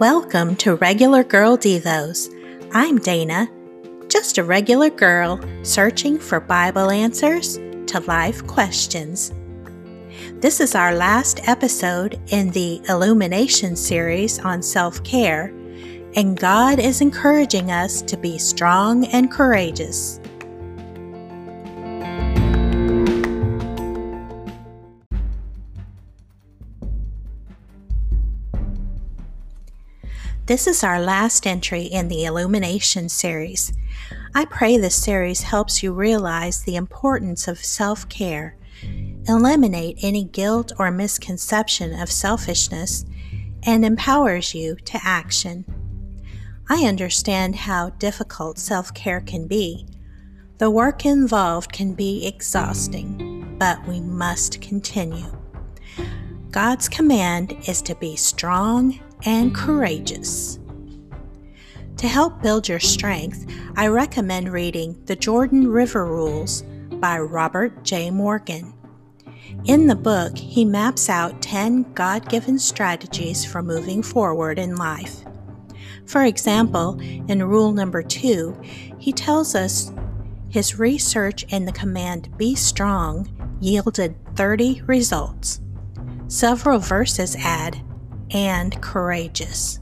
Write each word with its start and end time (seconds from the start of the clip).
Welcome 0.00 0.56
to 0.56 0.76
Regular 0.76 1.22
Girl 1.22 1.58
Devos. 1.58 2.34
I'm 2.72 2.96
Dana, 2.96 3.50
just 4.08 4.38
a 4.38 4.42
regular 4.42 4.88
girl 4.88 5.38
searching 5.62 6.18
for 6.18 6.40
Bible 6.40 6.90
answers 6.90 7.58
to 7.88 8.02
life 8.06 8.46
questions. 8.46 9.30
This 10.36 10.58
is 10.58 10.74
our 10.74 10.94
last 10.94 11.46
episode 11.46 12.18
in 12.28 12.48
the 12.52 12.80
Illumination 12.88 13.76
series 13.76 14.38
on 14.38 14.62
self 14.62 15.04
care, 15.04 15.48
and 16.16 16.34
God 16.34 16.78
is 16.78 17.02
encouraging 17.02 17.70
us 17.70 18.00
to 18.00 18.16
be 18.16 18.38
strong 18.38 19.04
and 19.08 19.30
courageous. 19.30 20.18
This 30.50 30.66
is 30.66 30.82
our 30.82 31.00
last 31.00 31.46
entry 31.46 31.82
in 31.82 32.08
the 32.08 32.24
Illumination 32.24 33.08
series. 33.08 33.72
I 34.34 34.46
pray 34.46 34.76
this 34.76 35.00
series 35.00 35.42
helps 35.42 35.80
you 35.80 35.92
realize 35.92 36.64
the 36.64 36.74
importance 36.74 37.46
of 37.46 37.64
self 37.64 38.08
care, 38.08 38.56
eliminate 39.28 40.00
any 40.02 40.24
guilt 40.24 40.72
or 40.76 40.90
misconception 40.90 41.94
of 41.94 42.10
selfishness, 42.10 43.04
and 43.62 43.84
empowers 43.84 44.52
you 44.52 44.74
to 44.86 44.98
action. 45.04 45.64
I 46.68 46.84
understand 46.84 47.54
how 47.54 47.90
difficult 47.90 48.58
self 48.58 48.92
care 48.92 49.20
can 49.20 49.46
be. 49.46 49.86
The 50.58 50.68
work 50.68 51.06
involved 51.06 51.70
can 51.70 51.94
be 51.94 52.26
exhausting, 52.26 53.54
but 53.56 53.86
we 53.86 54.00
must 54.00 54.60
continue. 54.60 55.30
God's 56.50 56.88
command 56.88 57.56
is 57.68 57.80
to 57.82 57.94
be 57.94 58.16
strong 58.16 58.98
and 59.24 59.54
courageous. 59.54 60.58
To 61.98 62.08
help 62.08 62.40
build 62.40 62.68
your 62.68 62.80
strength, 62.80 63.46
I 63.76 63.88
recommend 63.88 64.52
reading 64.52 65.02
The 65.04 65.16
Jordan 65.16 65.68
River 65.68 66.06
Rules 66.06 66.62
by 66.92 67.18
Robert 67.18 67.84
J. 67.84 68.10
Morgan. 68.10 68.72
In 69.64 69.86
the 69.86 69.96
book, 69.96 70.38
he 70.38 70.64
maps 70.64 71.08
out 71.08 71.42
10 71.42 71.92
God 71.92 72.28
given 72.28 72.58
strategies 72.58 73.44
for 73.44 73.62
moving 73.62 74.02
forward 74.02 74.58
in 74.58 74.76
life. 74.76 75.24
For 76.06 76.24
example, 76.24 76.98
in 77.00 77.42
rule 77.42 77.72
number 77.72 78.02
two, 78.02 78.58
he 78.98 79.12
tells 79.12 79.54
us 79.54 79.92
his 80.48 80.78
research 80.78 81.44
in 81.50 81.64
the 81.64 81.72
command 81.72 82.36
Be 82.36 82.54
Strong 82.54 83.28
yielded 83.60 84.16
30 84.36 84.82
results. 84.86 85.60
Several 86.28 86.78
verses 86.78 87.36
add 87.36 87.80
and 88.30 88.80
courageous. 88.82 89.78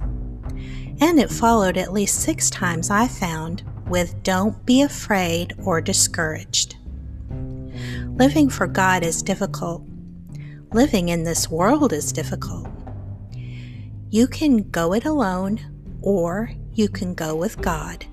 And 1.01 1.21
it 1.21 1.31
followed 1.31 1.77
at 1.77 1.93
least 1.93 2.21
six 2.21 2.51
times, 2.51 2.91
I 2.91 3.09
found, 3.09 3.63
with 3.87 4.23
don't 4.23 4.65
be 4.67 4.83
afraid 4.83 5.55
or 5.65 5.81
discouraged. 5.81 6.77
Living 7.31 8.51
for 8.51 8.67
God 8.67 9.05
is 9.05 9.23
difficult. 9.23 9.83
Living 10.73 11.09
in 11.09 11.25
this 11.25 11.49
world 11.49 11.93
is 11.93 12.13
difficult. 12.13 12.69
You 14.11 14.27
can 14.27 14.71
go 14.71 14.93
it 14.93 15.05
alone 15.05 15.61
or 16.03 16.51
you 16.73 16.89
can 16.89 17.15
go 17.15 17.37
with 17.37 17.61
God. 17.61 18.07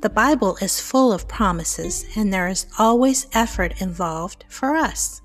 The 0.00 0.10
Bible 0.10 0.56
is 0.62 0.80
full 0.80 1.12
of 1.12 1.28
promises, 1.28 2.06
and 2.16 2.32
there 2.32 2.48
is 2.48 2.66
always 2.78 3.26
effort 3.34 3.82
involved 3.82 4.46
for 4.48 4.74
us. 4.74 5.20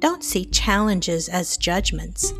Don't 0.00 0.24
see 0.24 0.44
challenges 0.44 1.28
as 1.28 1.56
judgments, 1.56 2.32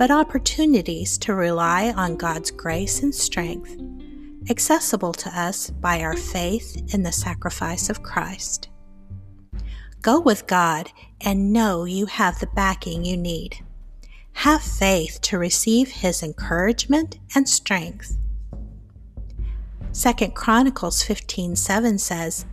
but 0.00 0.10
opportunities 0.10 1.18
to 1.18 1.34
rely 1.34 1.92
on 1.94 2.16
God's 2.16 2.50
grace 2.50 3.02
and 3.02 3.14
strength, 3.14 3.76
accessible 4.48 5.12
to 5.12 5.28
us 5.38 5.68
by 5.68 6.00
our 6.00 6.16
faith 6.16 6.94
in 6.94 7.02
the 7.02 7.12
sacrifice 7.12 7.90
of 7.90 8.02
Christ. 8.02 8.70
Go 10.00 10.18
with 10.18 10.46
God 10.46 10.90
and 11.20 11.52
know 11.52 11.84
you 11.84 12.06
have 12.06 12.40
the 12.40 12.46
backing 12.46 13.04
you 13.04 13.18
need. 13.18 13.58
Have 14.32 14.62
faith 14.62 15.20
to 15.20 15.36
receive 15.36 15.90
his 15.90 16.22
encouragement 16.22 17.18
and 17.34 17.46
strength. 17.46 18.16
2 19.92 20.34
Chronicles 20.34 21.02
15:7 21.02 21.98
says, 21.98 22.46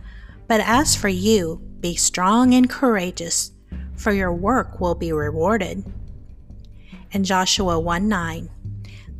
"But 0.48 0.60
as 0.60 0.94
for 0.94 1.08
you, 1.08 1.62
be 1.80 1.96
strong 1.96 2.52
and 2.52 2.68
courageous, 2.68 3.52
for 3.94 4.12
your 4.12 4.34
work 4.34 4.80
will 4.82 4.94
be 4.94 5.14
rewarded." 5.14 5.90
And 7.12 7.24
Joshua 7.24 7.78
1 7.78 8.08
9. 8.08 8.50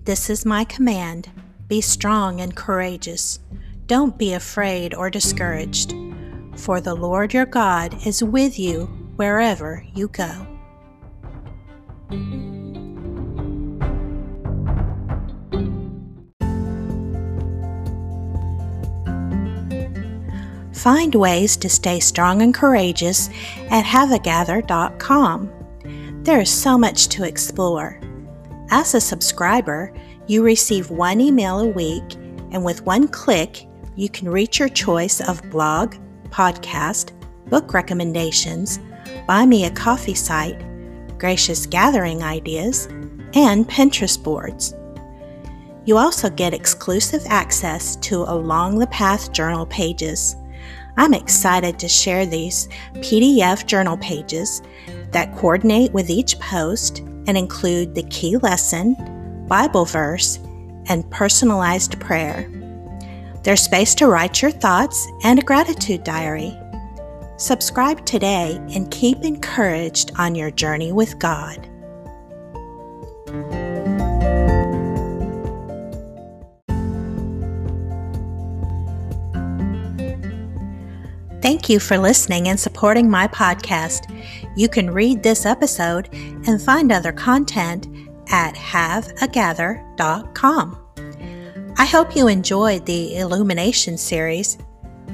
This 0.04 0.30
is 0.30 0.46
my 0.46 0.64
command 0.64 1.30
be 1.68 1.82
strong 1.82 2.40
and 2.40 2.56
courageous. 2.56 3.40
Don't 3.86 4.16
be 4.16 4.32
afraid 4.32 4.94
or 4.94 5.10
discouraged, 5.10 5.94
for 6.56 6.80
the 6.80 6.94
Lord 6.94 7.34
your 7.34 7.44
God 7.44 8.06
is 8.06 8.24
with 8.24 8.58
you 8.58 8.86
wherever 9.16 9.84
you 9.94 10.08
go. 10.08 10.46
Find 20.72 21.14
ways 21.14 21.56
to 21.58 21.68
stay 21.68 22.00
strong 22.00 22.40
and 22.40 22.54
courageous 22.54 23.28
at 23.68 23.84
haveagather.com. 23.84 25.57
There 26.22 26.40
is 26.40 26.50
so 26.50 26.76
much 26.76 27.08
to 27.08 27.24
explore. 27.24 28.00
As 28.70 28.94
a 28.94 29.00
subscriber, 29.00 29.94
you 30.26 30.42
receive 30.42 30.90
one 30.90 31.20
email 31.20 31.60
a 31.60 31.66
week, 31.66 32.14
and 32.50 32.64
with 32.64 32.84
one 32.84 33.08
click, 33.08 33.66
you 33.96 34.08
can 34.08 34.28
reach 34.28 34.58
your 34.58 34.68
choice 34.68 35.20
of 35.20 35.48
blog, 35.50 35.94
podcast, 36.28 37.12
book 37.48 37.72
recommendations, 37.72 38.78
buy 39.26 39.46
me 39.46 39.64
a 39.64 39.70
coffee 39.70 40.14
site, 40.14 40.62
gracious 41.18 41.66
gathering 41.66 42.22
ideas, 42.22 42.86
and 43.34 43.68
Pinterest 43.68 44.22
boards. 44.22 44.74
You 45.86 45.96
also 45.96 46.28
get 46.28 46.52
exclusive 46.52 47.22
access 47.28 47.96
to 47.96 48.24
Along 48.24 48.78
the 48.78 48.86
Path 48.88 49.32
journal 49.32 49.64
pages. 49.66 50.36
I'm 50.96 51.14
excited 51.14 51.78
to 51.78 51.88
share 51.88 52.26
these 52.26 52.68
PDF 52.94 53.66
journal 53.66 53.96
pages 53.98 54.62
that 55.12 55.36
coordinate 55.36 55.92
with 55.92 56.10
each 56.10 56.38
post 56.40 56.98
and 56.98 57.36
include 57.36 57.94
the 57.94 58.02
key 58.04 58.36
lesson, 58.38 58.96
Bible 59.46 59.84
verse, 59.84 60.38
and 60.86 61.08
personalized 61.10 62.00
prayer. 62.00 62.50
There's 63.42 63.62
space 63.62 63.94
to 63.96 64.08
write 64.08 64.42
your 64.42 64.50
thoughts 64.50 65.06
and 65.24 65.38
a 65.38 65.42
gratitude 65.42 66.04
diary. 66.04 66.58
Subscribe 67.36 68.04
today 68.04 68.56
and 68.74 68.90
keep 68.90 69.18
encouraged 69.22 70.10
on 70.18 70.34
your 70.34 70.50
journey 70.50 70.90
with 70.90 71.18
God. 71.18 71.68
Thank 81.48 81.70
you 81.70 81.80
for 81.80 81.96
listening 81.96 82.48
and 82.48 82.60
supporting 82.60 83.08
my 83.08 83.26
podcast. 83.26 84.14
You 84.54 84.68
can 84.68 84.90
read 84.90 85.22
this 85.22 85.46
episode 85.46 86.10
and 86.12 86.60
find 86.60 86.92
other 86.92 87.10
content 87.10 87.88
at 88.30 88.54
haveagather.com. 88.54 90.78
I 91.78 91.86
hope 91.86 92.14
you 92.14 92.28
enjoyed 92.28 92.84
the 92.84 93.16
Illumination 93.16 93.96
series. 93.96 94.58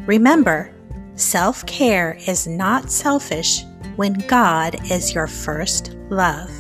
Remember, 0.06 0.74
self 1.14 1.64
care 1.66 2.18
is 2.26 2.48
not 2.48 2.90
selfish 2.90 3.62
when 3.94 4.14
God 4.26 4.90
is 4.90 5.14
your 5.14 5.28
first 5.28 5.94
love. 6.10 6.50